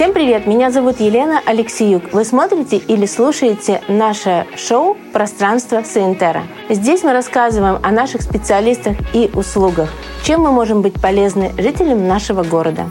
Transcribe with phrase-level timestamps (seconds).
[0.00, 0.46] Всем привет!
[0.46, 2.14] Меня зовут Елена Алексеюк.
[2.14, 6.44] Вы смотрите или слушаете наше шоу «Пространство Саинтера».
[6.70, 9.90] Здесь мы рассказываем о наших специалистах и услугах,
[10.24, 12.88] чем мы можем быть полезны жителям нашего города.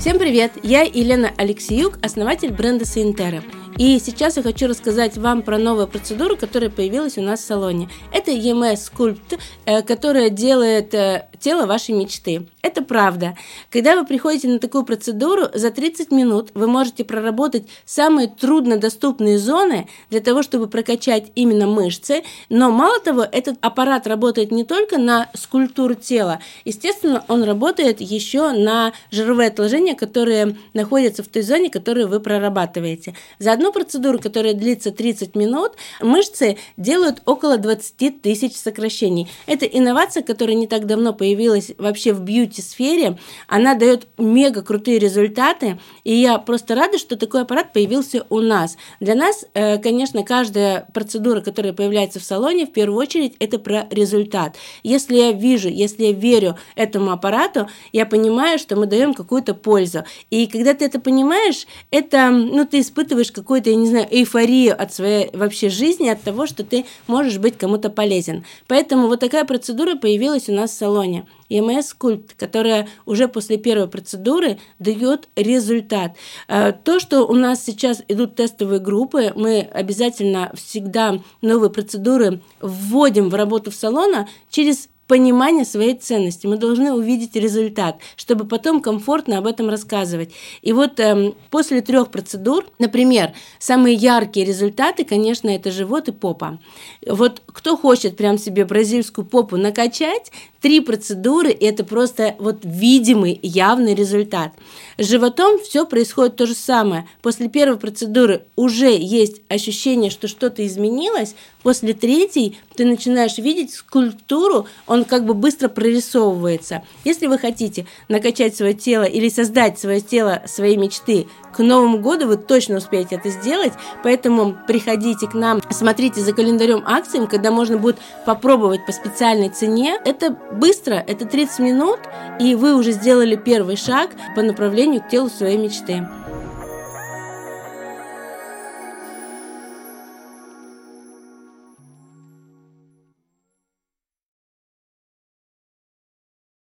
[0.00, 0.54] Всем привет!
[0.64, 3.44] Я Елена Алексеюк, основатель бренда Саинтера–
[3.78, 7.88] и сейчас я хочу рассказать вам про новую процедуру, которая появилась у нас в салоне.
[8.12, 12.46] Это EMS Sculpt, э, которая делает э, тело вашей мечты.
[12.60, 13.36] Это правда.
[13.70, 19.88] Когда вы приходите на такую процедуру, за 30 минут вы можете проработать самые труднодоступные зоны
[20.10, 22.22] для того, чтобы прокачать именно мышцы.
[22.48, 26.40] Но мало того, этот аппарат работает не только на скульптуру тела.
[26.64, 33.16] Естественно, он работает еще на жировые отложения, которые находятся в той зоне, которую вы прорабатываете.
[33.38, 39.30] Заодно одну процедуру, которая длится 30 минут, мышцы делают около 20 тысяч сокращений.
[39.46, 43.18] Это инновация, которая не так давно появилась вообще в бьюти-сфере.
[43.46, 48.76] Она дает мега крутые результаты, и я просто рада, что такой аппарат появился у нас.
[48.98, 53.86] Для нас, э, конечно, каждая процедура, которая появляется в салоне, в первую очередь, это про
[53.90, 54.56] результат.
[54.82, 60.04] Если я вижу, если я верю этому аппарату, я понимаю, что мы даем какую-то пользу.
[60.30, 64.80] И когда ты это понимаешь, это, ну, ты испытываешь какую какую-то, я не знаю, эйфорию
[64.80, 68.46] от своей вообще жизни, от того, что ты можешь быть кому-то полезен.
[68.66, 71.26] Поэтому вот такая процедура появилась у нас в салоне.
[71.50, 76.12] EMS Скульпт, которая уже после первой процедуры дает результат.
[76.48, 83.28] Э, то, что у нас сейчас идут тестовые группы, мы обязательно всегда новые процедуры вводим
[83.28, 86.46] в работу в салона через понимание своей ценности.
[86.46, 90.32] Мы должны увидеть результат, чтобы потом комфортно об этом рассказывать.
[90.62, 96.58] И вот эм, после трех процедур, например, самые яркие результаты, конечно, это живот и попа.
[97.06, 100.32] Вот кто хочет прям себе бразильскую попу накачать,
[100.62, 104.52] три процедуры, это просто вот видимый, явный результат.
[104.96, 107.06] С животом все происходит то же самое.
[107.20, 114.66] После первой процедуры уже есть ощущение, что что-то изменилось, после третьей ты начинаешь видеть скульптуру,
[114.86, 116.82] он как бы быстро прорисовывается.
[117.04, 122.26] Если вы хотите накачать свое тело или создать свое тело своей мечты к Новому году,
[122.26, 123.72] вы точно успеете это сделать,
[124.02, 129.98] поэтому приходите к нам, смотрите за календарем акций, когда можно будет попробовать по специальной цене.
[130.04, 132.00] Это быстро, это 30 минут,
[132.40, 136.06] и вы уже сделали первый шаг по направлению к телу своей мечты.